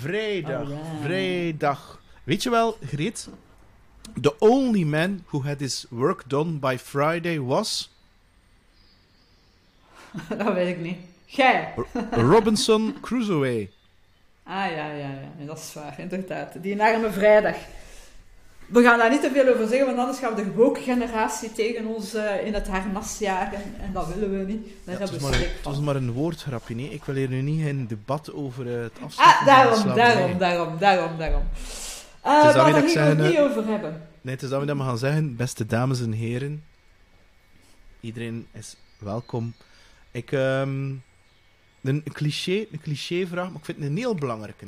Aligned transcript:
Vrijdag. 0.00 0.60
Alright. 0.60 1.02
Vrijdag. 1.02 2.00
Weet 2.24 2.42
je 2.42 2.50
wel, 2.50 2.78
Greet? 2.86 3.28
The 4.20 4.34
only 4.38 4.84
man 4.84 5.24
who 5.26 5.42
had 5.42 5.60
his 5.60 5.86
work 5.90 6.22
done 6.26 6.58
by 6.58 6.76
Friday 6.78 7.40
was 7.40 7.90
dat 10.38 10.52
weet 10.52 10.68
ik 10.68 10.80
niet. 10.80 10.96
Jij. 11.24 11.74
Robinson 12.10 12.96
Crusoe. 13.00 13.68
Ah 14.42 14.54
ja, 14.70 14.86
ja, 14.92 15.10
ja, 15.38 15.44
dat 15.46 15.58
is 15.58 15.72
waar, 15.74 15.94
inderdaad. 15.98 16.62
Die 16.62 16.82
arme 16.82 17.10
vrijdag. 17.10 17.56
We 18.68 18.82
gaan 18.82 18.98
daar 18.98 19.10
niet 19.10 19.20
te 19.20 19.30
veel 19.30 19.54
over 19.54 19.66
zeggen, 19.68 19.86
want 19.86 19.98
anders 19.98 20.18
gaan 20.18 20.34
we 20.34 20.44
de 20.44 20.50
woke-generatie 20.52 21.52
tegen 21.52 21.86
ons 21.86 22.14
eh, 22.14 22.46
in 22.46 22.54
het 22.54 22.68
harnas 22.68 23.18
jagen. 23.18 23.58
En 23.80 23.92
dat 23.92 24.14
willen 24.14 24.38
we 24.38 24.52
niet. 24.52 24.66
Daar 24.84 24.94
Ja, 24.94 25.00
het, 25.00 25.10
hebben 25.10 25.20
was 25.20 25.30
we 25.30 25.36
maar, 25.36 25.46
een- 25.48 25.54
het 25.56 25.64
was 25.64 25.80
maar 25.80 25.96
een 25.96 26.12
woordgrapje, 26.12 26.74
nee. 26.74 26.88
Ik 26.90 27.04
wil 27.04 27.14
hier 27.14 27.28
nu 27.28 27.40
niet 27.40 27.66
een 27.66 27.86
debat 27.86 28.32
over 28.32 28.74
eh, 28.76 28.82
het 28.82 28.92
Ah, 29.00 29.08
van 29.08 29.38
de 29.38 29.44
daarom, 29.44 29.94
daarom, 29.94 30.38
daarom, 30.38 30.78
daarom, 30.78 31.18
daarom. 31.18 31.42
Uh, 31.42 31.44
maar 32.24 32.42
daar 32.52 32.52
gaan 32.52 32.72
we 32.72 32.78
het 33.22 33.28
niet 33.28 33.36
eh, 33.36 33.42
over 33.42 33.66
hebben. 33.66 34.02
Nee, 34.20 34.34
het 34.34 34.42
is 34.42 34.48
dat 34.50 34.60
we 34.60 34.66
dat 34.66 34.76
we 34.76 34.82
gaan 34.82 34.98
zeggen, 34.98 35.36
beste 35.36 35.66
dames 35.66 36.00
en 36.00 36.12
heren. 36.12 36.64
Iedereen 38.00 38.46
is 38.52 38.76
welkom. 38.98 39.54
Ik, 40.10 40.32
ehm, 40.32 40.90
een 41.82 42.02
cliché, 42.12 42.64
een 42.72 42.80
clichévraag, 42.82 43.46
maar 43.48 43.58
ik 43.58 43.64
vind 43.64 43.78
het 43.78 43.86
een 43.86 43.96
heel 43.96 44.14
belangrijke. 44.14 44.66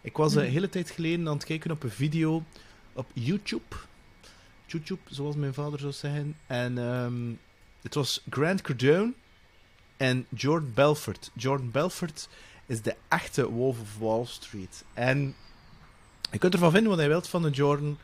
Ik 0.00 0.16
was 0.16 0.34
een 0.34 0.42
Hmm. 0.42 0.52
hele 0.52 0.68
tijd 0.68 0.90
geleden 0.90 1.28
aan 1.28 1.34
het 1.34 1.44
kijken 1.44 1.70
op 1.70 1.82
een 1.82 1.90
video 1.90 2.42
op 2.94 3.10
YouTube. 3.12 3.76
YouTube, 4.66 5.00
zoals 5.08 5.36
mijn 5.36 5.54
vader 5.54 5.80
zou 5.80 5.92
zeggen. 5.92 6.36
En 6.46 6.78
ehm, 6.78 7.32
het 7.82 7.94
was 7.94 8.22
Grant 8.30 8.62
Cardone 8.62 9.12
en 9.96 10.26
Jordan 10.28 10.72
Belfort. 10.74 11.30
Jordan 11.34 11.70
Belfort 11.70 12.28
is 12.66 12.82
de 12.82 12.96
echte 13.08 13.50
Wolf 13.50 13.80
of 13.80 13.98
Wall 13.98 14.24
Street. 14.24 14.84
En 14.94 15.34
je 16.30 16.38
kunt 16.38 16.52
ervan 16.52 16.70
vinden 16.70 16.90
wat 16.90 16.98
hij 16.98 17.08
wilt 17.08 17.28
van 17.28 17.44
een 17.44 17.52
Jordan. 17.52 17.98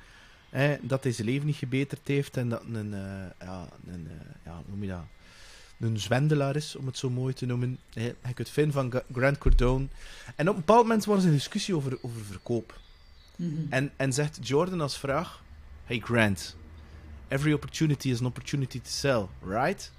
Hè, 0.50 0.76
dat 0.80 1.02
hij 1.02 1.12
zijn 1.12 1.26
leven 1.26 1.46
niet 1.46 1.56
gebeterd 1.56 2.08
heeft 2.08 2.36
en 2.36 2.48
dat 2.48 2.62
een, 2.72 2.94
eh, 2.94 3.46
ja, 3.46 3.68
een, 3.86 4.08
eh, 4.10 4.44
ja, 4.44 4.62
noem 4.66 4.82
je 4.82 4.88
dat? 4.88 5.04
Een 5.78 6.00
zwendelaar 6.00 6.56
is, 6.56 6.76
om 6.76 6.86
het 6.86 6.98
zo 6.98 7.10
mooi 7.10 7.34
te 7.34 7.46
noemen. 7.46 7.78
Hè, 7.92 8.02
je 8.02 8.34
kunt 8.34 8.48
vinden 8.48 8.72
van 8.72 9.02
Grant 9.12 9.38
Cardone. 9.38 9.86
En 10.36 10.48
op 10.48 10.54
een 10.54 10.60
bepaald 10.60 10.82
moment 10.82 11.04
was 11.04 11.22
er 11.22 11.28
een 11.28 11.34
discussie 11.34 11.76
over, 11.76 11.98
over 12.02 12.24
verkoop. 12.24 12.80
Mhm. 13.40 13.72
En, 13.72 13.92
en 13.96 14.12
zegt 14.12 14.38
Jordan 14.48 14.80
als 14.80 14.98
vraag: 14.98 15.42
Hey 15.84 15.98
Grant, 15.98 16.56
every 17.28 17.52
opportunity 17.52 18.08
is 18.10 18.20
an 18.20 18.26
opportunity 18.26 18.80
to 18.80 18.90
sell, 18.90 19.26
right? 19.44 19.92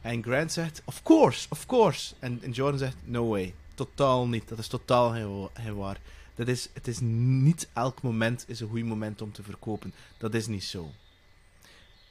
En 0.00 0.22
Grant 0.22 0.52
zegt: 0.52 0.82
Of 0.84 1.02
course, 1.02 1.46
of 1.50 1.66
course. 1.66 2.14
En, 2.18 2.38
en 2.42 2.50
Jordan 2.50 2.78
zegt: 2.78 2.96
No 3.04 3.28
way, 3.28 3.54
totaal 3.74 4.28
niet. 4.28 4.48
Dat 4.48 4.58
is 4.58 4.66
totaal 4.68 5.12
wa- 5.12 5.62
geen 5.62 5.74
waar. 5.76 6.00
Dat 6.34 6.48
is, 6.48 6.68
het 6.72 6.88
is 6.88 6.98
niet 7.00 7.68
elk 7.72 8.02
moment 8.02 8.44
is 8.46 8.60
een 8.60 8.68
goed 8.68 8.84
moment 8.84 9.22
om 9.22 9.32
te 9.32 9.42
verkopen. 9.42 9.92
Dat 10.18 10.34
is 10.34 10.46
niet 10.46 10.64
zo. 10.64 10.90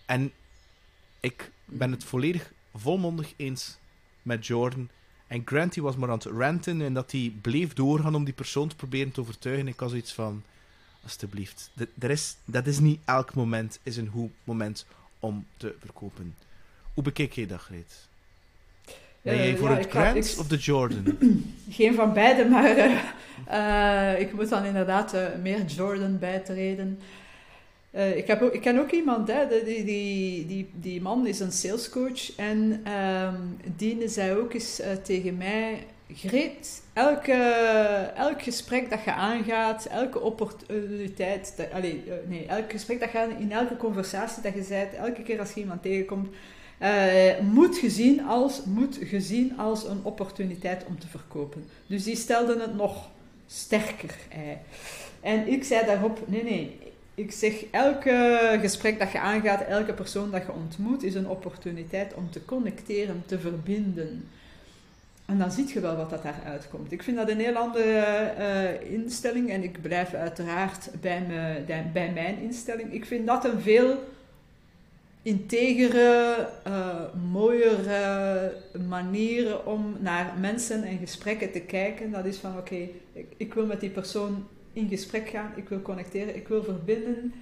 En 0.05 0.31
ik 1.19 1.51
ben 1.65 1.91
het 1.91 2.03
volledig 2.03 2.51
volmondig 2.75 3.33
eens 3.35 3.77
met 4.21 4.47
Jordan. 4.47 4.89
En 5.27 5.41
Grant 5.45 5.73
die 5.73 5.83
was 5.83 5.95
maar 5.95 6.09
aan 6.09 6.15
het 6.17 6.25
ranten 6.25 6.81
en 6.81 6.93
dat 6.93 7.11
hij 7.11 7.33
bleef 7.41 7.73
doorgaan 7.73 8.15
om 8.15 8.23
die 8.23 8.33
persoon 8.33 8.67
te 8.67 8.75
proberen 8.75 9.11
te 9.11 9.21
overtuigen. 9.21 9.67
Ik 9.67 9.79
had 9.79 9.89
zoiets 9.89 10.13
van, 10.13 10.43
alstublieft, 11.03 11.71
d- 11.77 12.03
er 12.03 12.09
is, 12.09 12.35
dat 12.45 12.67
is 12.67 12.79
niet 12.79 12.99
elk 13.05 13.33
moment 13.33 13.79
is 13.83 13.97
een 13.97 14.09
goed 14.13 14.31
moment 14.43 14.85
om 15.19 15.45
te 15.57 15.75
verkopen. 15.79 16.35
Hoe 16.93 17.03
bekijk 17.03 17.33
jij 17.33 17.47
dat, 17.47 17.59
Greet? 17.59 18.07
Ben 19.21 19.33
Eh, 19.33 19.43
jij 19.45 19.57
voor 19.57 19.69
ja, 19.69 19.75
het 19.77 19.89
Grant 19.89 20.35
of 20.39 20.47
de 20.47 20.57
Jordan? 20.57 21.17
Geen 21.69 21.93
van 21.95 22.13
beide, 22.13 22.45
maar 22.45 22.77
eh, 22.77 24.13
eh, 24.13 24.19
ik 24.19 24.33
moet 24.33 24.49
dan 24.49 24.65
inderdaad 24.65 25.15
meer 25.41 25.65
Jordan 25.65 26.19
bijtreden. 26.19 26.99
Eh, 27.91 28.17
ik, 28.17 28.27
heb 28.27 28.41
ook, 28.41 28.53
ik 28.53 28.61
ken 28.61 28.79
ook 28.79 28.91
iemand, 28.91 29.27
hè, 29.27 29.47
die, 29.65 29.83
die, 29.83 30.45
die, 30.45 30.69
die 30.73 31.01
man 31.01 31.27
is 31.27 31.39
een 31.39 31.51
salescoach 31.51 32.35
en 32.35 32.81
ehm 32.83 33.35
die 33.75 34.07
zei 34.07 34.39
ook 34.39 34.53
eens 34.53 34.81
tegen 35.03 35.37
mij, 35.37 35.85
Greet, 36.13 36.81
elke, 36.93 37.33
elk 38.15 38.41
gesprek 38.41 38.89
dat 38.89 39.03
je 39.03 39.13
aangaat, 39.13 39.85
elke 39.85 40.19
opportuniteit, 40.19 41.53
eh, 41.71 41.83
nee, 42.27 42.45
elk 42.47 42.71
gesprek 42.71 42.99
dat 42.99 43.11
je 43.11 43.35
in 43.39 43.51
elke 43.51 43.77
conversatie 43.77 44.41
dat 44.43 44.53
je 44.53 44.63
zet, 44.63 44.93
elke 44.93 45.21
keer 45.23 45.39
als 45.39 45.53
je 45.53 45.59
iemand 45.59 45.81
tegenkomt, 45.81 46.29
eh, 46.77 47.39
moet, 47.39 47.77
gezien 47.77 48.23
als, 48.25 48.63
moet 48.65 48.99
gezien 49.01 49.57
als 49.57 49.87
een 49.87 49.99
opportuniteit 50.03 50.85
om 50.87 50.99
te 50.99 51.07
verkopen. 51.07 51.65
Dus 51.87 52.03
die 52.03 52.15
stelden 52.15 52.59
het 52.59 52.75
nog 52.75 53.09
sterker. 53.47 54.15
eh. 54.29 54.39
En 55.21 55.47
ik 55.47 55.63
zei 55.63 55.85
daarop, 55.85 56.19
nee, 56.27 56.43
nee. 56.43 56.77
Ik 57.15 57.31
zeg, 57.31 57.63
elke 57.71 58.57
gesprek 58.61 58.99
dat 58.99 59.11
je 59.11 59.19
aangaat, 59.19 59.61
elke 59.61 59.93
persoon 59.93 60.31
dat 60.31 60.45
je 60.45 60.51
ontmoet, 60.51 61.03
is 61.03 61.15
een 61.15 61.27
opportuniteit 61.29 62.13
om 62.13 62.31
te 62.31 62.45
connecteren, 62.45 63.23
te 63.25 63.39
verbinden. 63.39 64.27
En 65.29 65.37
dan 65.37 65.51
zie 65.51 65.73
je 65.73 65.79
wel 65.79 65.95
wat 65.95 66.09
dat 66.09 66.23
daaruit 66.23 66.67
komt. 66.69 66.91
Ik 66.91 67.03
vind 67.03 67.17
dat 67.17 67.29
een 67.29 67.39
heel 67.39 67.55
andere 67.55 67.99
eh, 67.99 68.91
instelling 68.91 69.49
en 69.49 69.63
ik 69.63 69.81
blijf 69.81 70.13
uiteraard 70.13 70.89
bij, 71.01 71.23
bij 71.93 72.11
mijn 72.13 72.39
instelling. 72.39 72.93
Ik 72.93 73.05
vind 73.05 73.27
dat 73.27 73.45
een 73.45 73.61
veel 73.61 74.03
integere, 75.21 76.47
eh 76.63 77.13
mooiere 77.31 78.53
manier 78.87 79.65
om 79.65 79.97
naar 79.99 80.33
mensen 80.39 80.83
en 80.83 80.97
gesprekken 80.97 81.51
te 81.51 81.61
kijken. 81.61 82.11
Dat 82.11 82.25
is 82.25 82.37
van 82.37 82.57
oké, 82.57 82.87
ik, 83.13 83.27
ik 83.37 83.53
wil 83.53 83.65
met 83.65 83.79
die 83.79 83.89
persoon 83.89 84.47
in 84.73 84.87
gesprek 84.87 85.29
gaan, 85.29 85.51
ik 85.55 85.69
wil 85.69 85.81
connecteren, 85.81 86.35
ik 86.35 86.47
wil 86.47 86.63
verbinden. 86.63 87.33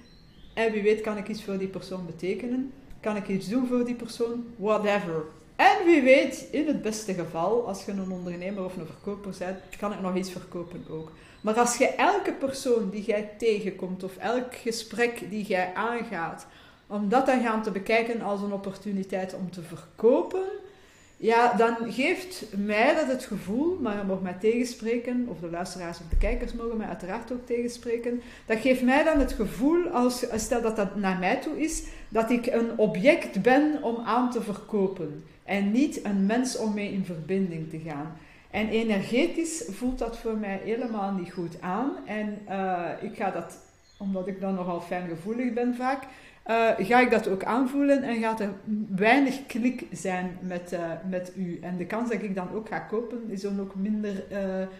En 0.54 0.72
wie 0.72 0.82
weet 0.82 1.00
kan 1.00 1.16
ik 1.16 1.28
iets 1.28 1.44
voor 1.44 1.58
die 1.58 1.68
persoon 1.68 2.06
betekenen. 2.06 2.72
Kan 3.00 3.16
ik 3.16 3.28
iets 3.28 3.48
doen 3.48 3.66
voor 3.66 3.84
die 3.84 3.94
persoon? 3.94 4.44
Whatever. 4.56 5.24
En 5.58 5.84
wie 5.84 6.02
weet, 6.02 6.48
in 6.50 6.66
het 6.66 6.82
beste 6.82 7.14
geval, 7.14 7.66
als 7.66 7.84
je 7.84 7.92
een 7.92 8.12
ondernemer 8.12 8.64
of 8.64 8.76
een 8.76 8.86
verkoper 8.86 9.34
bent, 9.38 9.58
kan 9.78 9.92
ik 9.92 10.00
nog 10.00 10.16
iets 10.16 10.30
verkopen 10.30 10.84
ook. 10.90 11.12
Maar 11.40 11.58
als 11.58 11.76
je 11.76 11.86
elke 11.86 12.32
persoon 12.32 12.90
die 12.90 13.02
jij 13.02 13.30
tegenkomt 13.38 14.04
of 14.04 14.16
elk 14.16 14.54
gesprek 14.54 15.30
die 15.30 15.44
jij 15.44 15.74
aangaat, 15.74 16.46
om 16.86 17.08
dat 17.08 17.26
dan 17.26 17.42
gaan 17.42 17.62
te 17.62 17.70
bekijken 17.70 18.22
als 18.22 18.40
een 18.40 18.52
opportuniteit 18.52 19.34
om 19.34 19.50
te 19.50 19.62
verkopen, 19.62 20.42
ja, 21.16 21.52
dan 21.52 21.92
geeft 21.92 22.44
mij 22.56 22.94
dat 22.94 23.06
het 23.06 23.24
gevoel, 23.24 23.78
maar 23.80 23.96
je 23.96 24.02
mag 24.02 24.20
mij 24.20 24.36
tegenspreken, 24.40 25.26
of 25.28 25.38
de 25.40 25.50
luisteraars 25.50 25.98
of 25.98 26.08
de 26.10 26.18
kijkers 26.18 26.52
mogen 26.52 26.76
mij 26.76 26.86
uiteraard 26.86 27.32
ook 27.32 27.46
tegenspreken, 27.46 28.22
dat 28.46 28.60
geeft 28.60 28.82
mij 28.82 29.04
dan 29.04 29.18
het 29.18 29.32
gevoel, 29.32 29.88
als, 29.88 30.24
stel 30.36 30.62
dat 30.62 30.76
dat 30.76 30.96
naar 30.96 31.18
mij 31.18 31.36
toe 31.36 31.60
is, 31.60 31.82
dat 32.08 32.30
ik 32.30 32.46
een 32.46 32.70
object 32.76 33.42
ben 33.42 33.82
om 33.82 33.96
aan 34.04 34.30
te 34.30 34.42
verkopen 34.42 35.24
en 35.48 35.70
niet 35.70 36.04
een 36.04 36.26
mens 36.26 36.56
om 36.56 36.74
mee 36.74 36.92
in 36.92 37.04
verbinding 37.04 37.70
te 37.70 37.78
gaan. 37.78 38.16
En 38.50 38.68
energetisch 38.68 39.64
voelt 39.70 39.98
dat 39.98 40.18
voor 40.18 40.36
mij 40.36 40.60
helemaal 40.64 41.12
niet 41.12 41.32
goed 41.32 41.60
aan. 41.60 41.90
En 42.06 42.38
eh, 42.46 42.84
ik 43.00 43.16
ga 43.16 43.30
dat, 43.30 43.58
omdat 43.96 44.26
ik 44.26 44.40
dan 44.40 44.54
nogal 44.54 44.80
fijngevoelig 44.80 45.52
ben 45.52 45.74
vaak, 45.74 46.02
eh, 46.42 46.70
ga 46.78 47.00
ik 47.00 47.10
dat 47.10 47.28
ook 47.28 47.44
aanvoelen 47.44 48.02
en 48.02 48.20
gaat 48.20 48.40
er 48.40 48.52
weinig 48.96 49.46
klik 49.46 49.86
zijn 49.92 50.38
met, 50.40 50.72
eh, 50.72 50.80
met 51.08 51.32
u. 51.36 51.58
En 51.62 51.76
de 51.76 51.86
kans 51.86 52.10
dat 52.10 52.22
ik 52.22 52.34
dan 52.34 52.52
ook 52.54 52.68
ga 52.68 52.78
kopen 52.78 53.22
is 53.28 53.40
dan 53.40 53.60
ook 53.60 53.74
minder, 53.74 54.24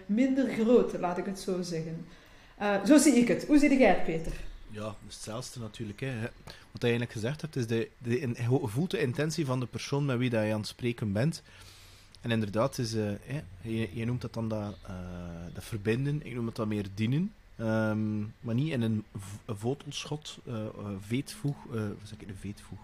minder 0.07 0.49
groot, 0.49 0.99
laat 0.99 1.19
ik 1.19 1.27
het 1.27 1.41
zo 1.41 1.63
zeggen. 1.63 2.07
Zo 2.85 2.97
zie 2.97 3.13
ik 3.13 3.29
het. 3.29 3.47
Hoe 3.47 3.59
zie 3.59 3.79
jij 3.79 3.89
het, 3.89 4.05
Peter? 4.05 4.33
Ja, 4.71 4.81
dat 4.83 4.97
is 5.09 5.15
hetzelfde 5.15 5.61
natuurlijk. 5.61 6.01
Hè. 6.01 6.21
Wat 6.45 6.83
je 6.83 6.89
eigenlijk 6.89 7.13
gezegd 7.13 7.41
hebt, 7.41 7.57
is 7.57 7.67
de, 7.67 7.91
de, 7.99 8.21
in- 8.21 8.37
je 8.39 8.61
voelt 8.69 8.91
de 8.91 9.01
intentie 9.01 9.47
van 9.47 9.61
de 9.61 9.67
persoon 9.67 10.05
met 10.05 10.19
wie 10.19 10.31
dat 10.31 10.45
je 10.45 10.53
aan 10.53 10.59
het 10.59 10.69
spreken 10.69 11.13
bent. 11.13 11.43
En 12.21 12.31
inderdaad, 12.31 12.79
is, 12.79 12.95
eh, 12.95 13.11
je, 13.61 13.89
je 13.93 14.05
noemt 14.05 14.21
dat 14.21 14.35
dan 14.35 14.49
dat, 14.49 14.77
eh, 14.87 14.95
dat 15.55 15.65
verbinden, 15.65 16.27
ik 16.27 16.35
noem 16.35 16.47
het 16.47 16.57
dan 16.57 16.69
meer 16.69 16.87
dienen. 16.95 17.33
Ehm, 17.57 18.19
maar 18.41 18.55
niet 18.55 18.73
in 18.73 18.83
een 18.83 19.05
v- 19.17 19.35
votelschot, 19.59 20.39
eh, 20.47 20.55
eh, 20.67 20.71
veetvoeg, 21.01 21.57
wat 21.65 22.09
zeg 22.09 22.19
ik, 22.21 22.29
een 22.29 22.37
veetvoeg? 22.37 22.79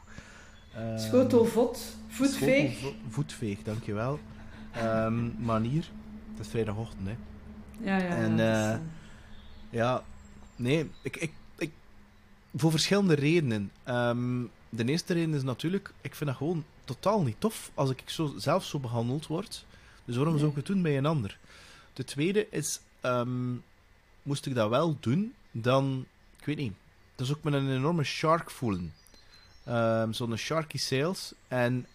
Ehm, 0.74 0.98
Schotelvot, 0.98 1.96
voetveeg. 2.08 2.78
voetveeg, 3.08 3.62
dankjewel. 3.62 4.18
Ehm 4.72 5.44
manier. 5.44 5.90
Het 6.30 6.40
is 6.46 6.48
vrijdagochtend, 6.48 7.08
hè. 7.08 7.14
Ja, 7.80 7.96
ja, 7.98 8.08
En, 8.08 8.36
ja, 8.36 8.70
dat 8.72 8.80
is, 8.80 8.86
Ja, 9.70 10.04
nee, 10.56 10.90
ik, 11.02 11.16
ik, 11.16 11.32
voor 12.54 12.70
verschillende 12.70 13.14
redenen. 13.14 13.70
Ehm, 13.82 14.42
de 14.68 14.84
eerste 14.84 15.12
reden 15.12 15.34
is 15.34 15.42
natuurlijk, 15.42 15.92
ik 16.00 16.14
vind 16.14 16.30
dat 16.30 16.38
gewoon 16.38 16.64
totaal 16.84 17.22
niet 17.22 17.36
tof 17.38 17.70
als 17.74 17.90
ik 17.90 18.02
zo, 18.06 18.34
zelf 18.36 18.64
zo 18.64 18.78
behandeld 18.78 19.26
word. 19.26 19.64
Dus 20.04 20.16
waarom 20.16 20.38
zou 20.38 20.50
ik 20.50 20.56
het 20.56 20.66
doen 20.66 20.82
bij 20.82 20.96
een 20.96 21.06
ander? 21.06 21.38
De 21.92 22.04
tweede 22.04 22.46
is, 22.50 22.80
ehm, 23.00 23.52
moest 24.22 24.46
ik 24.46 24.54
dat 24.54 24.68
wel 24.68 24.96
doen, 25.00 25.34
dan, 25.50 26.06
ik 26.38 26.44
weet 26.44 26.56
niet, 26.56 26.72
dat 27.14 27.26
is 27.26 27.34
ook 27.34 27.42
met 27.42 27.54
een 27.54 27.70
enorme 27.70 28.04
shark 28.04 28.50
voelen. 28.50 28.92
Ehm, 29.64 30.12
Zo'n 30.12 30.36
sharky 30.36 30.78
sales. 30.78 31.32
En, 31.48 31.86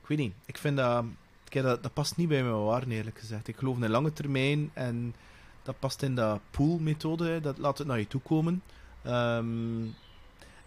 ik 0.00 0.06
weet 0.06 0.18
niet, 0.18 0.34
ik 0.46 0.58
vind 0.58 0.76
dat, 0.76 1.04
kijk, 1.48 1.64
dat, 1.64 1.82
dat 1.82 1.92
past 1.92 2.16
niet 2.16 2.28
bij 2.28 2.42
mijn 2.42 2.64
waarden, 2.64 2.90
eerlijk 2.90 3.18
gezegd. 3.18 3.48
Ik 3.48 3.56
geloof 3.56 3.80
in 3.80 3.90
lange 3.90 4.12
termijn 4.12 4.70
en 4.72 5.14
dat 5.62 5.78
past 5.78 6.02
in 6.02 6.14
dat 6.14 6.40
pool-methode. 6.50 7.40
Dat 7.40 7.58
laat 7.58 7.78
het 7.78 7.86
naar 7.86 7.98
je 7.98 8.06
toe 8.06 8.20
komen. 8.20 8.62
Ehm, 9.08 9.86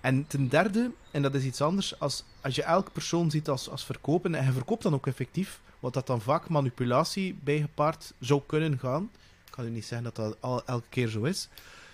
en 0.01 0.27
ten 0.27 0.47
derde, 0.47 0.91
en 1.11 1.21
dat 1.21 1.33
is 1.33 1.43
iets 1.43 1.61
anders, 1.61 1.99
als, 1.99 2.23
als 2.41 2.55
je 2.55 2.63
elke 2.63 2.91
persoon 2.91 3.31
ziet 3.31 3.49
als, 3.49 3.69
als 3.69 3.85
verkopen, 3.85 4.35
en 4.35 4.45
je 4.45 4.51
verkoopt 4.51 4.83
dan 4.83 4.93
ook 4.93 5.07
effectief, 5.07 5.59
wat 5.79 5.93
dat 5.93 6.07
dan 6.07 6.21
vaak 6.21 6.49
manipulatie 6.49 7.35
bijgepaard 7.43 8.13
zou 8.19 8.41
kunnen 8.45 8.79
gaan. 8.79 9.09
Ik 9.45 9.51
kan 9.51 9.65
u 9.65 9.69
niet 9.69 9.85
zeggen 9.85 10.03
dat 10.03 10.15
dat 10.15 10.37
al, 10.39 10.65
elke 10.65 10.87
keer 10.89 11.07
zo 11.07 11.23
is. 11.23 11.49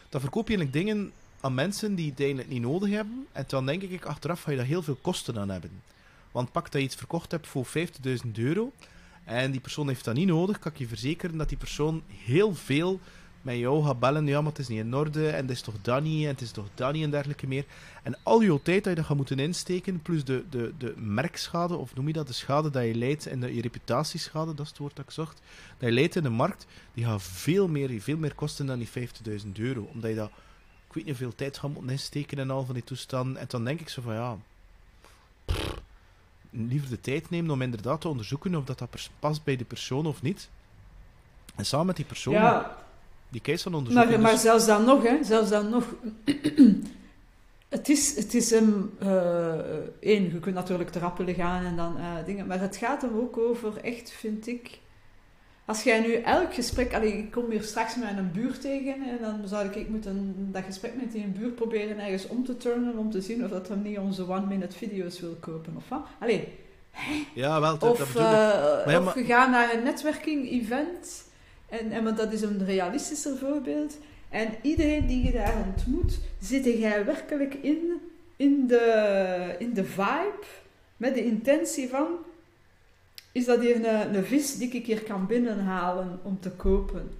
Dan 0.10 0.22
verkoop 0.22 0.48
je 0.48 0.58
eigenlijk 0.58 0.86
dingen 0.86 1.12
aan 1.40 1.54
mensen 1.54 1.96
die 1.96 2.10
het 2.10 2.20
eigenlijk 2.20 2.50
niet 2.50 2.62
nodig 2.62 2.90
hebben. 2.90 3.28
En 3.32 3.44
dan 3.48 3.66
denk 3.66 3.82
ik, 3.82 4.06
achteraf 4.06 4.42
ga 4.42 4.52
je 4.52 4.58
daar 4.58 4.66
heel 4.66 4.84
veel 4.84 4.98
kosten 5.02 5.40
aan 5.40 5.50
hebben. 5.50 5.82
Want 6.32 6.52
pak 6.52 6.64
dat 6.64 6.82
je 6.82 6.88
iets 6.88 6.96
verkocht 6.96 7.32
hebt 7.32 7.48
voor 7.48 7.68
50.000 7.68 8.32
euro 8.34 8.72
en 9.24 9.52
die 9.52 9.62
persoon 9.62 9.88
heeft 9.88 10.06
dat 10.06 10.16
niet 10.16 10.28
nodig, 10.28 10.60
kan 10.60 10.72
ik 10.72 10.78
je 10.78 10.88
verzekeren 10.88 11.38
dat 11.38 11.50
die 11.50 11.58
persoon 11.58 12.04
heel 12.08 12.56
veel 12.56 13.00
met 13.48 13.58
jou 13.58 13.84
gaat 13.84 14.00
bellen. 14.00 14.26
Ja, 14.26 14.42
maar 14.42 14.50
het 14.52 14.60
is 14.60 14.68
niet 14.68 14.80
in 14.80 14.96
orde 14.96 15.30
en 15.30 15.42
het 15.42 15.50
is 15.50 15.62
toch 15.62 15.76
Danny 15.82 16.24
en 16.24 16.28
het 16.28 16.42
is 16.42 16.52
toch 16.52 16.66
Danny 16.76 17.04
en 17.04 17.10
dergelijke 17.10 17.48
meer. 17.48 17.66
En 18.04 18.18
al 18.24 18.42
je 18.42 18.62
tijd 18.62 18.84
dat 18.84 18.94
je 18.94 18.96
dat 18.96 19.06
gaat 19.06 19.18
moeten 19.18 19.40
insteken, 19.40 20.02
plus 20.02 20.24
de, 20.24 20.44
de, 20.50 20.74
de 20.78 20.94
merkschade, 20.98 21.76
of 21.76 21.96
noem 21.96 22.08
je 22.08 22.14
dat, 22.14 22.28
de 22.28 22.34
schade 22.34 22.70
dat 22.70 22.84
je 22.84 22.96
leidt 22.96 23.28
en 23.28 23.40
de, 23.40 23.56
je 23.56 23.62
reputatieschade, 23.62 24.54
dat 24.54 24.66
is 24.66 24.70
het 24.70 24.78
woord 24.78 24.96
dat 24.96 25.06
ik 25.06 25.12
zocht, 25.12 25.42
dat 25.78 25.90
je 25.90 25.96
leidt 25.96 26.16
in 26.16 26.24
de 26.24 26.30
markt, 26.30 26.68
die 26.94 27.06
gaat 27.06 27.24
veel 27.24 27.68
meer, 27.68 28.02
veel 28.02 28.18
meer 28.18 28.36
kosten 28.36 28.66
dan 28.66 28.80
die 28.80 29.10
50.000 29.44 29.52
euro. 29.54 29.90
Omdat 29.94 30.10
je 30.10 30.16
dat, 30.16 30.30
ik 30.88 30.94
weet 30.94 31.06
niet 31.06 31.18
hoeveel 31.18 31.36
tijd 31.36 31.58
gaat 31.58 31.74
moeten 31.74 31.92
insteken 31.92 32.40
en 32.40 32.52
al 32.52 32.66
van 32.66 32.74
die 32.74 32.84
toestanden. 32.84 33.38
En 33.38 33.46
dan 33.48 33.64
denk 33.64 33.80
ik 33.80 33.90
zo 33.90 34.02
van, 34.02 34.14
ja 34.14 34.38
liever 36.50 36.90
de 36.90 37.02
tijd 37.02 37.30
nemen 37.30 37.52
om 37.52 37.62
inderdaad 37.62 38.02
te 38.02 38.08
onderzoeken 38.08 38.56
of 38.56 38.66
dat, 38.66 38.80
dat 38.80 39.10
past 39.20 39.44
bij 39.44 39.56
de 39.56 39.66
persoon 39.66 40.06
of 40.06 40.22
niet. 40.22 40.50
En 41.56 41.66
samen 41.66 41.86
met 41.86 41.96
die 41.96 42.06
persoon 42.06 42.34
ja. 42.34 42.78
Die 43.30 43.42
case 43.42 43.64
van 43.64 43.74
onderzoeken. 43.74 44.12
Maar, 44.12 44.22
maar 44.22 44.32
dus- 44.32 44.42
zelfs 44.42 44.66
dan 44.66 44.86
nog, 44.86 45.04
hè, 45.04 45.24
zelfs 45.24 45.50
dan 45.50 45.70
nog. 45.70 45.86
het 47.70 47.90
is, 47.90 48.16
het 48.16 48.34
is 48.34 48.52
een. 48.52 48.92
Uh, 49.04 49.54
één, 50.00 50.24
je 50.24 50.40
kunt 50.40 50.56
natuurlijk 50.56 50.90
te 50.90 51.00
rappelen 51.00 51.36
gaan 51.36 51.66
en 51.66 51.76
dan 51.76 51.98
uh, 51.98 52.26
dingen. 52.26 52.48
Maar 52.48 52.60
het 52.60 52.78
gaat 52.78 53.04
er 53.04 53.20
ook 53.22 53.38
over, 53.38 53.78
echt, 53.78 54.12
vind 54.12 54.48
ik. 54.48 54.80
Als 55.66 55.84
jij 55.84 56.00
nu 56.00 56.14
elk 56.14 56.54
gesprek. 56.54 56.94
Allee, 56.94 57.18
ik 57.18 57.32
kom 57.32 57.52
hier 57.52 57.64
straks 57.64 57.96
met 57.96 58.18
een 58.18 58.32
buur 58.32 58.60
tegen 58.60 58.94
en 58.94 59.18
dan 59.22 59.48
zou 59.48 59.66
ik, 59.66 59.76
ik 59.76 59.90
moeten 59.90 60.36
dat 60.52 60.64
gesprek 60.64 60.96
met 60.96 61.12
die 61.12 61.26
buur 61.26 61.50
proberen 61.50 62.00
ergens 62.00 62.28
om 62.28 62.46
te 62.46 62.58
turnen 62.58 62.98
om 62.98 63.12
te 63.12 63.22
zien 63.22 63.44
of 63.44 63.50
dat 63.50 63.68
hem 63.68 63.82
niet 63.82 63.98
onze 63.98 64.30
one-minute 64.30 64.78
video's 64.78 65.20
wil 65.20 65.38
kopen 65.40 65.74
of 65.76 65.90
wat. 65.90 66.06
Allee, 66.20 66.48
Ja, 67.34 67.62
wel, 67.62 67.78
dat, 67.78 67.90
of, 67.90 68.16
uh, 68.16 68.22
maar 68.86 69.02
of 69.02 69.14
we 69.14 69.24
gaan 69.24 69.52
naar 69.52 69.74
een 69.74 69.84
netwerking-event 69.84 71.27
en, 71.70 71.92
en 71.92 72.04
want 72.04 72.18
dat 72.18 72.32
is 72.32 72.42
een 72.42 72.66
realistischer 72.66 73.38
voorbeeld. 73.38 73.98
En 74.30 74.50
iedereen 74.62 75.08
die 75.08 75.26
je 75.26 75.32
daar 75.32 75.66
ontmoet, 75.66 76.20
zit 76.40 76.64
jij 76.64 77.06
werkelijk 77.06 77.54
in, 77.54 78.02
in, 78.36 78.68
de, 78.68 79.56
in 79.60 79.74
de 79.74 79.84
vibe 79.84 80.46
met 80.98 81.14
de 81.14 81.26
intentie 81.26 81.90
van 81.90 82.08
is 83.32 83.46
dat 83.46 83.60
hier 83.60 83.76
een, 83.76 84.16
een 84.16 84.26
vis 84.26 84.58
die 84.58 84.72
ik 84.72 84.86
hier 84.86 85.04
kan 85.04 85.28
binnenhalen 85.28 86.20
om 86.24 86.40
te 86.40 86.52
kopen. 86.52 87.12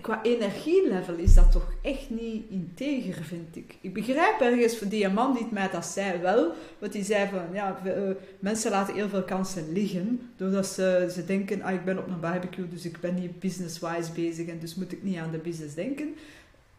Qua 0.00 0.22
energielevel 0.22 1.14
is 1.14 1.34
dat 1.34 1.52
toch 1.52 1.72
echt 1.82 2.10
niet 2.10 2.44
integer, 2.50 3.24
vind 3.24 3.56
ik. 3.56 3.76
Ik 3.80 3.92
begrijp 3.94 4.40
ergens 4.40 4.76
van 4.76 4.88
die 4.88 5.08
man 5.08 5.32
die 5.32 5.42
het 5.42 5.52
mij 5.52 5.70
dat 5.70 5.86
zei 5.86 6.20
wel, 6.20 6.52
want 6.78 6.92
die 6.92 7.04
zei 7.04 7.28
van, 7.28 7.46
ja, 7.52 7.80
uh, 7.86 8.10
mensen 8.38 8.70
laten 8.70 8.94
heel 8.94 9.08
veel 9.08 9.22
kansen 9.22 9.72
liggen, 9.72 10.30
doordat 10.36 10.66
ze, 10.66 11.10
ze 11.14 11.24
denken, 11.24 11.62
ah, 11.62 11.74
ik 11.74 11.84
ben 11.84 11.98
op 11.98 12.08
een 12.08 12.20
barbecue, 12.20 12.68
dus 12.68 12.84
ik 12.84 13.00
ben 13.00 13.14
niet 13.14 13.40
business-wise 13.40 14.12
bezig 14.12 14.46
en 14.46 14.58
dus 14.58 14.74
moet 14.74 14.92
ik 14.92 15.02
niet 15.02 15.18
aan 15.18 15.30
de 15.30 15.38
business 15.38 15.74
denken. 15.74 16.14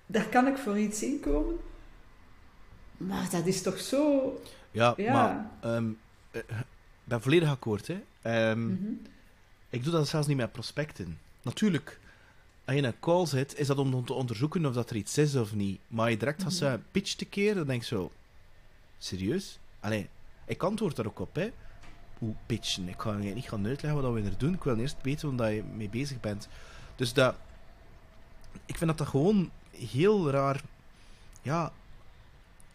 Daar 0.05 0.27
kan 0.27 0.47
ik 0.47 0.57
voor 0.57 0.79
iets 0.79 1.03
inkomen. 1.03 1.57
Maar 2.97 3.27
dat 3.31 3.45
is 3.45 3.61
toch 3.61 3.79
zo... 3.79 4.33
Ja, 4.71 4.95
maar... 4.97 5.51
Um, 5.65 5.97
ben 7.03 7.21
volledig 7.21 7.49
akkoord. 7.49 7.87
Hè. 7.87 8.01
Ehm, 8.21 8.67
mhm. 8.67 8.91
Ik 9.69 9.83
doe 9.83 9.91
dat 9.91 10.07
zelfs 10.07 10.27
niet 10.27 10.37
met 10.37 10.51
prospecten. 10.51 11.19
Natuurlijk, 11.41 11.99
als 12.67 12.75
je 12.75 12.81
in 12.81 12.87
een 12.87 12.99
call 12.99 13.25
zit, 13.25 13.59
is 13.59 13.67
dat 13.67 13.77
om 13.77 14.05
te 14.05 14.13
onderzoeken 14.13 14.65
of 14.65 14.73
dat 14.73 14.89
er 14.89 14.95
iets 14.95 15.17
is 15.17 15.35
of 15.35 15.53
niet. 15.53 15.79
Maar 15.87 16.09
je 16.09 16.17
direct 16.17 16.45
als 16.45 16.59
mm 16.59 16.67
-hmm. 16.67 16.83
pitch 16.91 17.13
te 17.13 17.25
keer, 17.25 17.55
dan 17.55 17.67
denk 17.67 17.81
je 17.81 17.87
zo... 17.87 18.11
Serieus? 18.97 19.59
Allee, 19.79 20.09
ik 20.45 20.63
antwoord 20.63 20.95
daar 20.95 21.05
ook 21.05 21.19
op, 21.19 21.35
hè. 21.35 21.51
Hoe 22.17 22.33
pitchen? 22.45 22.87
Ik 22.87 23.01
ga 23.01 23.11
niet 23.11 23.49
gaan 23.49 23.65
uitleggen 23.65 24.01
wat 24.01 24.13
we 24.13 24.21
er 24.21 24.37
doen. 24.37 24.53
Ik 24.53 24.63
wil 24.63 24.77
eerst 24.77 24.95
weten 25.01 25.37
waar 25.37 25.51
je 25.51 25.63
mee 25.63 25.89
bezig 25.89 26.19
bent. 26.19 26.47
Dus 26.95 27.13
dat... 27.13 27.35
Ik 28.65 28.77
vind 28.77 28.89
dat 28.89 28.97
dat 28.97 29.07
gewoon 29.07 29.51
heel 29.71 30.29
raar... 30.29 30.61
Ja, 31.41 31.71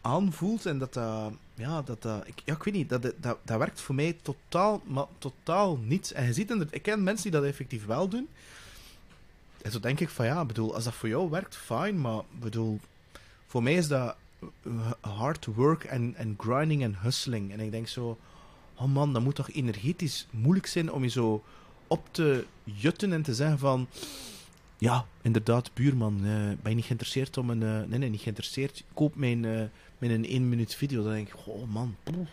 aanvoelt 0.00 0.66
en 0.66 0.78
dat 0.78 0.92
dat, 0.92 1.32
ja, 1.54 1.82
dat, 1.82 2.02
dat 2.02 2.26
ik, 2.26 2.42
ja, 2.44 2.54
ik 2.54 2.62
weet 2.62 2.74
niet, 2.74 2.88
dat, 2.88 3.02
dat, 3.02 3.38
dat 3.42 3.58
werkt 3.58 3.80
voor 3.80 3.94
mij 3.94 4.16
totaal, 4.22 4.82
maar 4.84 5.06
totaal 5.18 5.76
niet. 5.76 6.10
En 6.10 6.26
je 6.26 6.32
ziet, 6.32 6.66
ik 6.70 6.82
ken 6.82 7.02
mensen 7.02 7.30
die 7.30 7.40
dat 7.40 7.48
effectief 7.48 7.86
wel 7.86 8.08
doen. 8.08 8.28
En 9.62 9.70
zo 9.70 9.80
denk 9.80 10.00
ik 10.00 10.08
van 10.08 10.26
ja, 10.26 10.44
bedoel, 10.44 10.74
als 10.74 10.84
dat 10.84 10.94
voor 10.94 11.08
jou 11.08 11.30
werkt, 11.30 11.56
fijn, 11.56 12.00
maar 12.00 12.22
bedoel, 12.40 12.80
voor 13.46 13.62
mij 13.62 13.74
is 13.74 13.88
dat 13.88 14.16
hard 15.00 15.46
work 15.46 15.84
en, 15.84 16.14
en 16.16 16.34
grinding 16.38 16.82
en 16.82 16.96
hustling. 16.98 17.52
En 17.52 17.60
ik 17.60 17.70
denk 17.70 17.88
zo, 17.88 18.18
oh 18.74 18.86
man, 18.86 19.12
dat 19.12 19.22
moet 19.22 19.34
toch 19.34 19.50
energetisch 19.50 20.26
moeilijk 20.30 20.66
zijn 20.66 20.92
om 20.92 21.02
je 21.02 21.10
zo 21.10 21.42
op 21.86 22.08
te 22.10 22.44
jutten 22.64 23.12
en 23.12 23.22
te 23.22 23.34
zeggen 23.34 23.58
van 23.58 23.88
ja, 24.78 25.04
inderdaad, 25.22 25.74
buurman, 25.74 26.14
uh, 26.14 26.32
ben 26.34 26.70
je 26.70 26.74
niet 26.74 26.84
geïnteresseerd 26.84 27.36
om 27.36 27.50
een... 27.50 27.62
Uh, 27.62 27.80
nee, 27.88 27.98
nee, 27.98 28.10
niet 28.10 28.20
geïnteresseerd. 28.20 28.84
Koop 28.94 29.16
mijn, 29.16 29.42
uh, 29.44 29.62
mijn 29.98 30.24
1 30.24 30.48
minuut 30.48 30.74
video. 30.74 31.02
Dan 31.02 31.12
denk 31.12 31.28
ik, 31.28 31.34
oh 31.44 31.72
man, 31.72 31.96
poeh, 32.02 32.26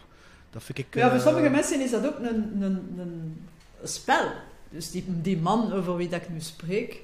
dat 0.50 0.64
vind 0.64 0.78
ik... 0.78 0.96
Ja, 0.96 1.10
voor 1.10 1.20
sommige 1.20 1.50
mensen 1.50 1.82
is 1.82 1.92
dat 1.92 2.06
ook 2.06 2.20
een, 2.20 2.62
een, 2.62 3.00
een 3.00 3.38
spel. 3.84 4.32
Dus 4.70 4.92
die, 4.92 5.04
die 5.08 5.38
man 5.38 5.74
over 5.74 5.96
wie 5.96 6.10
dat 6.10 6.22
ik 6.22 6.30
nu 6.30 6.40
spreek, 6.40 7.02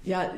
ja, 0.00 0.32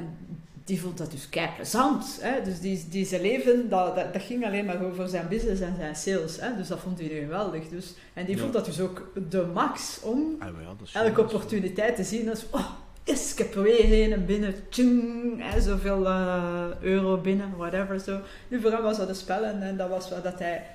die 0.69 0.81
vond 0.81 0.99
dat 0.99 1.11
dus 1.11 1.29
kei 1.29 1.49
plezant. 1.57 2.19
Hè? 2.21 2.43
Dus 2.43 2.61
die, 2.61 2.87
die 2.91 3.07
zijn 3.07 3.23
leven, 3.23 3.69
dat, 3.69 3.95
dat, 3.95 4.13
dat, 4.13 4.23
ging 4.23 4.45
alleen 4.45 4.65
maar 4.65 4.85
over 4.85 5.09
zijn 5.09 5.29
business 5.29 5.61
en 5.61 5.75
zijn 5.77 5.97
sales. 5.97 6.41
Hè? 6.41 6.57
Dus 6.57 6.69
dat 6.69 6.79
vond 6.79 6.99
hij 6.99 7.09
geweldig. 7.09 7.69
Dus, 7.69 7.95
en 8.15 8.27
die 8.27 8.39
vond 8.39 8.53
dat 8.53 8.65
dus 8.65 8.81
ook 8.81 9.13
de 9.29 9.47
max 9.55 10.01
om 10.03 10.37
ah, 10.39 10.49
ja, 10.93 11.03
elke 11.03 11.21
opportuniteit 11.21 11.97
te 11.97 12.05
zien 12.05 12.29
als... 12.29 12.45
Oh, 12.51 12.71
yes, 13.05 13.33
ik 13.33 13.39
heb 13.39 13.55
er 13.55 13.63
weer 13.63 14.13
een 14.13 14.27
binnen, 14.27 14.55
tjing, 14.69 15.43
hè, 15.43 15.61
zoveel 15.61 16.07
uh, 16.07 16.65
euro 16.81 17.17
binnen, 17.17 17.57
whatever 17.57 18.01
zo. 18.01 18.21
Nu 18.49 18.61
voor 18.61 18.73
hem 18.73 18.83
was 18.83 18.97
dat 18.97 19.09
een 19.09 19.15
spel 19.15 19.45
en, 19.45 19.63
en 19.63 19.77
dat 19.77 19.89
was 19.89 20.09
wel 20.09 20.23
dat 20.23 20.39
hij... 20.39 20.67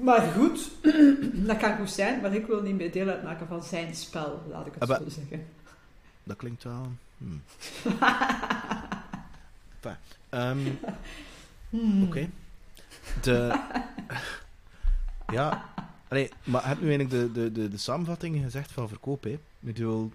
Maar 0.00 0.20
goed, 0.20 0.70
dat 1.48 1.56
kan 1.56 1.76
goed 1.76 1.90
zijn, 1.90 2.20
maar 2.20 2.34
ik 2.34 2.46
wil 2.46 2.62
niet 2.62 2.74
meer 2.74 2.92
deel 2.92 3.08
uitmaken 3.08 3.46
van 3.46 3.62
zijn 3.62 3.94
spel, 3.94 4.42
laat 4.50 4.66
ik 4.66 4.72
het 4.78 4.88
zo 4.88 5.08
zeggen. 5.08 5.46
Dat 6.22 6.36
klinkt 6.36 6.64
wel... 6.64 6.92
Hmm. 7.18 7.42
um, 10.30 10.78
hmm. 11.70 12.02
Oké. 12.02 12.28
De... 13.22 13.60
ja, 15.32 15.64
Allee, 16.14 16.30
maar 16.44 16.66
heb 16.66 16.80
nu 16.80 16.94
eigenlijk 16.94 17.34
de, 17.34 17.40
de, 17.40 17.52
de, 17.52 17.68
de 17.68 17.76
samenvatting 17.76 18.42
gezegd 18.42 18.72
van 18.72 18.88
verkoop, 18.88 19.22
hè? 19.22 19.30
Ik 19.30 19.40
bedoel, 19.58 20.12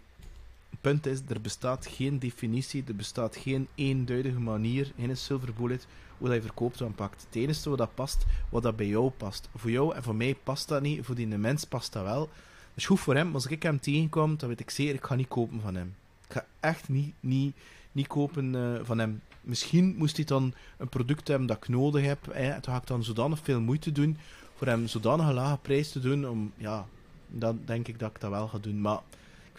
punt 0.82 1.06
is, 1.06 1.20
er 1.28 1.42
bestaat 1.42 1.88
geen 1.88 2.20
definitie, 2.20 2.84
er 2.88 2.96
bestaat 2.96 3.36
geen 3.36 3.68
eenduidige 3.76 4.40
manier, 4.40 4.92
geen 4.98 5.18
silver 5.18 5.54
bullet, 5.54 5.88
hoe 6.18 6.28
dat 6.28 6.38
je 6.38 6.44
verkoopt 6.44 6.82
aanpakt. 6.82 7.26
Het 7.26 7.36
enige 7.36 7.70
wat 7.70 7.78
dat 7.78 7.96
past, 7.96 8.26
wat 8.50 8.64
dat 8.64 8.76
bij 8.76 8.88
jou 8.88 9.10
past. 9.10 9.50
Voor 9.56 9.72
jou 9.72 9.96
en 9.96 10.04
voor 10.04 10.16
mij 10.16 10.36
past 10.44 10.68
dat 10.68 10.82
niet, 10.82 11.06
voor 11.06 11.16
die 11.16 11.28
mens 11.28 11.66
past 11.66 11.94
dat 11.94 12.04
wel. 12.04 12.30
Dus 12.74 12.86
goed 12.86 13.00
voor 13.00 13.16
hem, 13.16 13.34
als 13.34 13.46
ik 13.46 13.64
hem 13.64 13.80
tegenkom, 13.80 14.38
dan 14.38 14.50
weet 14.50 14.60
ik 14.60 14.70
zeker, 14.70 14.96
ik 14.96 15.06
ga 15.06 15.16
niet 15.16 15.28
kopen 15.28 15.62
van 15.62 15.76
hem. 15.76 15.96
Ik 16.28 16.34
ga 16.34 16.46
echt 16.60 16.90
niet, 16.90 17.14
niet, 17.20 17.56
niet 17.92 18.08
kopen 18.08 18.54
uh, 18.54 18.80
van 18.84 19.00
hem. 19.00 19.22
Misschien 19.42 19.96
moest 19.98 20.16
hij 20.16 20.26
dan 20.26 20.54
een 20.78 20.90
product 20.90 21.28
hebben 21.28 21.48
dat 21.48 21.58
ik 21.58 21.68
nodig 21.68 22.06
heb. 22.06 22.26
Hè. 22.32 22.50
Dan 22.50 22.64
ga 22.64 22.78
ik 22.78 22.88
dan 22.88 23.04
zodanig 23.04 23.40
veel 23.44 23.62
moeite 23.62 23.92
doen 23.92 24.18
voor 24.60 24.68
hem 24.68 24.88
zodanig 24.88 25.28
een 25.28 25.34
lage 25.34 25.58
prijs 25.58 25.92
te 25.92 26.00
doen. 26.00 26.30
Om, 26.30 26.52
ja, 26.58 26.86
dan 27.28 27.60
denk 27.66 27.88
ik 27.88 28.00
dat 28.00 28.10
ik 28.10 28.20
dat 28.20 28.30
wel 28.30 28.48
ga 28.48 28.58
doen. 28.58 28.82
Maar 28.82 29.00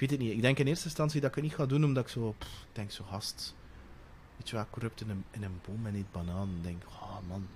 weet 0.00 0.10
het 0.10 0.18
niet. 0.18 0.32
Ik 0.32 0.42
denk 0.42 0.58
in 0.58 0.66
eerste 0.66 0.84
instantie 0.84 1.20
dat 1.20 1.28
ik 1.28 1.34
het 1.34 1.44
niet 1.44 1.54
ga 1.54 1.66
doen, 1.66 1.84
omdat 1.84 2.04
ik 2.04 2.10
zo... 2.10 2.34
Pff, 2.38 2.50
ik 2.50 2.74
denk 2.74 2.90
zo, 2.90 3.04
gast... 3.10 3.54
Weet 4.36 4.48
je 4.48 4.56
wat, 4.56 4.66
corrupt 4.70 5.00
in 5.00 5.10
een, 5.10 5.24
in 5.30 5.42
een 5.42 5.60
boom 5.66 5.86
en 5.86 5.92
niet 5.92 6.12
banaan. 6.12 6.48
Ik 6.56 6.64
denk, 6.64 6.82
oh 7.00 7.16
man... 7.28 7.46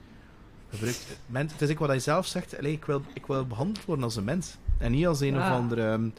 Gebruikt, 0.68 1.18
men, 1.26 1.46
het 1.46 1.62
is 1.62 1.68
ik 1.68 1.78
wat 1.78 1.88
hij 1.88 1.98
zelf 1.98 2.26
zegt. 2.26 2.58
Allee, 2.58 2.72
ik, 2.72 2.84
wil, 2.84 3.02
ik 3.12 3.26
wil 3.26 3.46
behandeld 3.46 3.84
worden 3.84 4.04
als 4.04 4.16
een 4.16 4.24
mens. 4.24 4.56
En 4.78 4.92
niet 4.92 5.06
als 5.06 5.20
een 5.20 5.36
of 5.36 5.42
ah. 5.42 5.52
andere 5.52 5.82
um, 5.82 6.12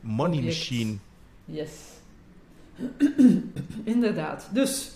money 0.00 0.42
machine. 0.42 0.96
Yes. 1.44 1.70
Inderdaad. 3.84 4.48
Dus, 4.52 4.90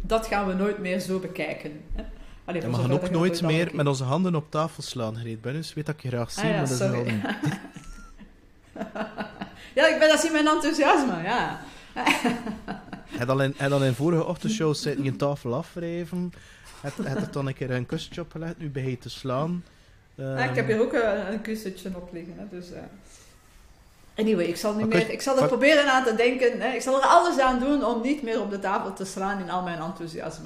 dat 0.00 0.26
gaan 0.26 0.46
we 0.46 0.52
nooit 0.52 0.78
meer 0.78 1.00
zo 1.00 1.18
bekijken. 1.18 1.80
Hè? 1.92 2.04
Allee, 2.44 2.62
we 2.62 2.74
gaan 2.74 2.92
ook 2.92 3.10
nooit 3.10 3.42
meer 3.42 3.70
met 3.74 3.86
onze 3.86 4.04
handen 4.04 4.34
op 4.34 4.50
tafel 4.50 4.82
slaan, 4.82 5.16
Greet 5.16 5.40
Bennis. 5.40 5.74
Weet 5.74 5.86
dat 5.86 5.94
ik 5.94 6.02
je 6.02 6.08
graag 6.08 6.30
zie, 6.30 6.42
ah, 6.42 6.48
ja, 6.48 6.56
maar 6.56 6.68
dat 6.68 7.06
is 7.06 7.12
Ja, 9.74 9.86
ik 9.86 9.98
ben 9.98 10.08
dat 10.08 10.24
in 10.24 10.32
mijn 10.32 10.46
enthousiasme, 10.46 11.22
ja. 11.22 11.60
Hij 13.16 13.26
dan 13.26 13.42
in, 13.42 13.54
hij 13.56 13.68
dan 13.68 13.84
in 13.84 13.94
vorige 13.94 14.24
ochtendshow 14.24 14.74
zit 14.74 14.98
een 14.98 15.16
tafel 15.16 15.54
afwrijven. 15.54 16.32
Hij 16.80 16.90
hij 17.02 17.14
er 17.16 17.30
dan 17.30 17.46
een 17.46 17.54
keer 17.54 17.70
een 17.70 17.86
kussentje 17.86 18.20
opgelegd, 18.20 18.58
nu 18.58 18.68
bij 18.70 18.98
te 19.00 19.10
slaan. 19.10 19.64
Ja, 20.14 20.36
ik 20.36 20.54
heb 20.54 20.68
Ehm, 20.68 20.76
hier 20.76 20.80
ook 20.82 20.92
een, 20.92 21.32
een 21.32 21.40
kussentje 21.40 21.90
op 21.94 22.08
liggen. 22.12 22.34
Hè, 22.36 22.58
dus, 22.58 22.72
eh. 22.72 22.78
Anyway, 24.16 24.44
ik 24.44 24.56
zal, 24.56 24.74
niet 24.74 24.86
meer, 24.88 25.10
ik 25.10 25.22
zal 25.22 25.38
er 25.40 25.46
proberen 25.48 25.92
aan 25.92 26.04
te 26.04 26.14
denken. 26.14 26.60
Hè. 26.60 26.68
Ik 26.74 26.82
zal 26.82 26.96
er 27.02 27.06
alles 27.08 27.38
aan 27.38 27.58
doen 27.60 27.84
om 27.84 28.02
niet 28.02 28.22
meer 28.22 28.40
op 28.40 28.50
de 28.50 28.58
tafel 28.58 28.92
te 28.92 29.04
slaan 29.04 29.40
in 29.40 29.50
al 29.50 29.62
mijn 29.62 29.80
enthousiasme. 29.80 30.44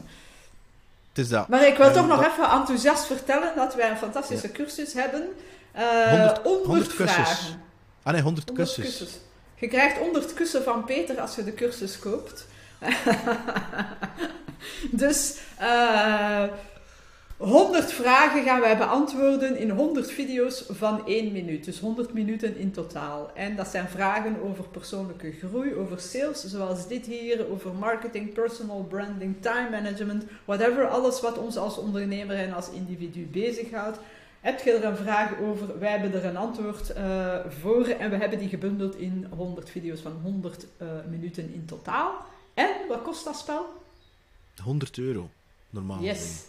Het 1.08 1.18
is 1.24 1.28
dat. 1.28 1.48
Maar 1.48 1.66
ik 1.66 1.76
wil 1.76 1.86
En 1.86 1.92
toch 1.92 2.06
nog 2.06 2.20
dat- 2.22 2.30
even 2.32 2.50
enthousiast 2.50 3.06
vertellen 3.06 3.52
dat 3.56 3.74
wij 3.74 3.90
een 3.90 3.96
fantastische 3.96 4.52
cursus 4.52 4.92
hebben. 4.92 5.28
Eh 5.72 5.82
100 6.10 6.38
100, 6.42 6.66
100 6.66 6.94
kussens. 6.94 7.12
vragen. 7.28 7.62
Ah 8.04 8.12
nee, 8.12 8.22
100 8.22 8.22
100 8.22 8.52
kussens. 8.52 8.86
kussens. 8.86 9.18
Je 9.54 9.68
krijgt 9.68 9.98
100 9.98 10.34
kussen 10.34 10.62
van 10.62 10.84
Peter 10.84 11.20
als 11.20 11.34
je 11.34 11.44
de 11.44 11.54
cursus 11.54 11.98
koopt. 11.98 12.46
dus 14.90 15.38
eh 15.58 16.44
100 17.36 17.92
vragen 17.92 18.42
gaan 18.42 18.60
wij 18.60 18.76
beantwoorden 18.76 19.56
in 19.56 19.70
100 19.70 20.10
video's 20.10 20.64
van 20.68 21.06
1 21.06 21.32
minuut. 21.32 21.64
Dus 21.64 21.78
100 21.78 22.12
minuten 22.12 22.56
in 22.56 22.72
totaal. 22.72 23.30
En 23.34 23.56
dat 23.56 23.68
zijn 23.68 23.88
vragen 23.88 24.42
over 24.42 24.64
persoonlijke 24.68 25.32
groei, 25.32 25.74
over 25.74 26.00
sales, 26.00 26.44
zoals 26.44 26.88
dit 26.88 27.06
hier, 27.06 27.50
over 27.50 27.72
marketing, 27.72 28.32
personal 28.32 28.86
branding, 28.88 29.36
time 29.40 29.70
management, 29.70 30.24
whatever. 30.44 30.88
Alles 30.88 31.20
wat 31.20 31.38
ons 31.38 31.56
als 31.56 31.78
ondernemer 31.78 32.36
en 32.36 32.52
als 32.52 32.70
individu 32.70 33.28
bezighoudt. 33.32 33.98
Heb 34.44 34.60
je 34.60 34.72
er 34.72 34.84
een 34.84 34.96
vraag 34.96 35.38
over? 35.38 35.78
Wij 35.78 35.90
hebben 35.90 36.12
er 36.12 36.24
een 36.24 36.36
antwoord 36.36 36.90
eh, 36.90 37.38
voor 37.48 37.86
en 37.86 38.10
we 38.10 38.16
hebben 38.16 38.38
die 38.38 38.48
gebundeld 38.48 38.96
in 38.96 39.26
100 39.30 39.70
video's 39.70 40.00
van 40.00 40.12
100 40.22 40.66
eh, 40.76 40.88
minuten 41.10 41.54
in 41.54 41.64
totaal. 41.64 42.26
En 42.54 42.68
wat 42.88 43.02
kost 43.02 43.24
dat 43.24 43.36
spel? 43.36 43.82
100 44.62 44.98
euro. 44.98 45.30
Normaal. 45.70 46.02
Yes. 46.02 46.42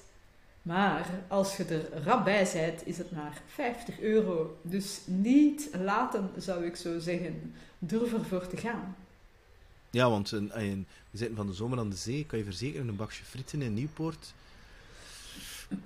Maar 0.62 1.10
als 1.28 1.58
je 1.58 1.64
er 1.66 2.04
rap 2.04 2.24
bij 2.24 2.50
bent, 2.54 2.88
is 2.88 2.98
het 2.98 3.12
maar 3.12 3.42
50 3.48 4.00
euro. 4.00 4.58
Dus 4.62 5.00
niet 5.06 5.70
laten, 5.84 6.30
zou 6.38 6.66
ik 6.66 6.76
zo 6.76 7.00
zeggen. 7.00 7.54
Durf 7.80 8.14
ervoor 8.14 8.48
te 8.48 8.58
gaan. 8.58 8.96
Ja, 9.90 10.10
want 10.10 10.32
een, 10.32 10.60
een- 10.60 10.88
we 11.12 11.18
zitten 11.18 11.36
van 11.38 11.48
de 11.48 11.54
zomer 11.54 11.80
aan 11.80 11.90
de 11.90 11.96
zee. 11.96 12.26
Kan 12.26 12.38
je 12.40 12.46
verzekeren, 12.46 12.88
een 12.88 12.96
bakje 12.96 13.24
frieten 13.24 13.62
in 13.62 13.74
Nieuwpoort. 13.74 14.34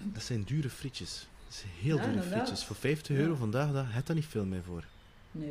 Dat 0.03 0.23
zijn 0.23 0.43
dure 0.43 0.69
frietjes. 0.69 1.27
Dat 1.49 1.57
zijn 1.57 1.71
heel 1.79 1.97
Ja, 1.97 2.21
frietjes. 2.21 2.65
Voor 2.65 2.75
50 2.75 3.15
Ja. 3.15 3.21
euro 3.21 3.35
vandaag, 3.35 3.71
daar 3.71 3.93
heb 3.93 4.07
je 4.07 4.13
niet 4.13 4.25
veel 4.25 4.45
meer 4.45 4.63
voor. 4.63 4.83
Nee, 5.31 5.49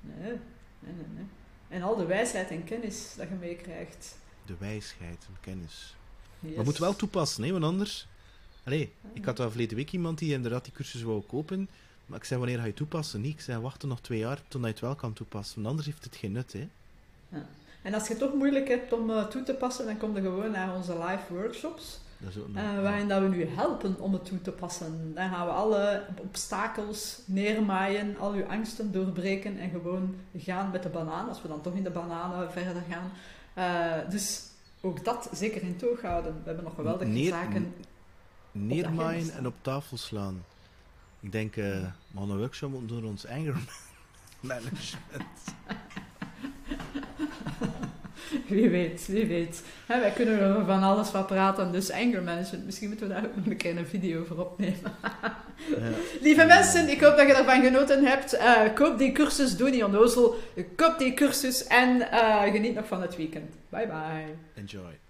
nee, 0.00 0.16
nee, 0.20 0.92
nee, 0.94 1.04
nee. 1.14 1.24
En 1.68 1.82
al 1.82 1.96
de 1.96 2.04
wijsheid 2.06 2.50
en 2.50 2.64
kennis 2.64 3.14
dat 3.16 3.28
je 3.28 3.34
meekrijgt. 3.34 4.18
De 4.46 4.54
wijsheid 4.58 5.24
en 5.26 5.36
kennis. 5.40 5.94
Yes. 6.40 6.54
Maar 6.56 6.64
moet 6.64 6.78
wel 6.78 6.96
toepassen, 6.96 7.44
hè, 7.44 7.52
want 7.52 7.64
anders... 7.64 8.06
Allee, 8.64 8.92
ik 9.12 9.24
had 9.24 9.38
wel 9.38 9.48
verleden 9.50 9.76
week 9.76 9.92
iemand 9.92 10.18
die 10.18 10.32
inderdaad 10.32 10.64
die 10.64 10.72
cursus 10.72 11.02
wou 11.02 11.22
kopen. 11.22 11.68
Maar 12.06 12.18
ik 12.18 12.24
zei, 12.24 12.40
wanneer 12.40 12.58
ga 12.58 12.64
je 12.64 12.74
toepassen? 12.74 13.20
Niet. 13.20 13.34
Ik 13.34 13.40
zei, 13.40 13.60
wachten 13.60 13.88
nog 13.88 14.00
twee 14.00 14.18
jaar 14.18 14.40
tot 14.48 14.60
je 14.60 14.66
het 14.66 14.80
wel 14.80 14.94
kan 14.94 15.12
toepassen. 15.12 15.54
Want 15.54 15.66
anders 15.66 15.86
heeft 15.86 16.04
het 16.04 16.16
geen 16.16 16.32
nut, 16.32 16.52
hè. 16.52 16.68
En 17.82 17.94
als 17.94 18.02
je 18.02 18.08
het 18.08 18.18
toch 18.22 18.34
moeilijk 18.34 18.68
hebt 18.68 18.92
om 18.92 19.10
eh, 19.10 19.24
toe 19.24 19.42
te 19.42 19.54
passen, 19.54 19.86
dan 19.86 19.96
kom 19.96 20.14
je 20.14 20.20
gewoon 20.22 20.50
naar 20.50 20.74
onze 20.76 20.92
live 20.98 21.34
workshops. 21.34 22.00
Dat 22.18 22.30
is 22.30 22.38
ook 22.38 22.48
nog- 22.48 22.56
eh, 22.64 22.82
waarin 22.82 23.08
dat 23.08 23.22
we 23.22 23.28
nu 23.28 23.44
helpen 23.46 24.00
om 24.00 24.12
het 24.12 24.24
toe 24.24 24.40
te 24.42 24.50
passen. 24.50 25.14
Dan 25.14 25.28
gaan 25.30 25.46
we 25.46 25.52
alle 25.52 26.04
obstakels 26.18 27.20
neermaaien, 27.24 28.18
al 28.18 28.32
uw 28.32 28.44
angsten 28.44 28.92
doorbreken 28.92 29.58
en 29.58 29.70
gewoon 29.70 30.14
gaan 30.36 30.70
met 30.70 30.82
de 30.82 30.88
banaan, 30.88 31.28
als 31.28 31.42
we 31.42 31.48
dan 31.48 31.60
toch 31.60 31.74
in 31.74 31.82
de 31.82 31.90
bananen 31.90 32.52
verder 32.52 32.82
gaan. 32.90 33.10
Eh, 33.54 34.10
dus 34.10 34.42
ook 34.80 35.04
dat 35.04 35.28
zeker 35.32 35.62
in 35.62 35.76
toog 35.76 36.00
houden. 36.02 36.32
We 36.32 36.40
hebben 36.44 36.64
nog 36.64 36.74
geweldige 36.74 37.10
Neer- 37.10 37.28
zaken. 37.30 37.74
Neermaaien 38.52 39.30
en 39.32 39.46
op 39.46 39.54
tafel 39.60 39.96
slaan. 39.96 40.44
Ik 41.20 41.32
denk, 41.32 41.56
eh 41.56 41.64
we 41.64 41.88
gaan 42.18 42.30
een 42.30 42.38
workshop 42.38 42.88
doen 42.88 43.02
rond 43.02 43.26
anger 43.28 43.56
management. 44.40 45.38
Wie 48.48 48.68
weet, 48.68 49.06
wie 49.06 49.26
weet. 49.26 49.62
Wij 49.86 50.12
kunnen 50.14 50.40
er 50.40 50.64
van 50.64 50.82
alles 50.82 51.10
wat 51.10 51.26
praten, 51.26 51.72
dus 51.72 51.90
anger 51.90 52.22
management. 52.22 52.64
Misschien 52.64 52.88
moeten 52.88 53.08
we 53.08 53.14
daar 53.14 53.24
ook 53.24 53.46
een 53.46 53.56
keer 53.56 53.76
een 53.76 53.86
video 53.86 54.24
voor 54.24 54.38
opnemen. 54.38 54.92
Ja. 55.02 55.36
Lieve 56.20 56.44
mensen, 56.44 56.88
ik 56.88 57.00
hoop 57.00 57.16
dat 57.16 57.26
je 57.26 57.34
ervan 57.34 57.62
genoten 57.62 58.04
hebt. 58.04 58.32
Eh, 58.32 58.74
koop 58.74 58.98
die 58.98 59.12
cursus, 59.12 59.56
doe 59.56 59.70
niet 59.70 59.84
onnozel. 59.84 60.34
Koop 60.76 60.98
die 60.98 61.14
cursus 61.14 61.66
en 61.66 62.10
eh, 62.10 62.42
geniet 62.42 62.74
nog 62.74 62.86
van 62.86 63.02
het 63.02 63.16
weekend. 63.16 63.54
Bye 63.68 63.86
bye. 63.86 64.34
Enjoy. 64.54 65.09